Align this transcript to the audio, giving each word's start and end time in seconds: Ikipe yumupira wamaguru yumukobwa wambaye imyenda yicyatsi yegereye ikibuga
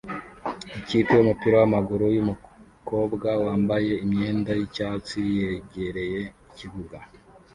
Ikipe 0.79 1.11
yumupira 1.15 1.55
wamaguru 1.61 2.05
yumukobwa 2.15 3.29
wambaye 3.43 3.91
imyenda 4.05 4.49
yicyatsi 4.59 5.19
yegereye 5.37 6.21
ikibuga 6.49 6.97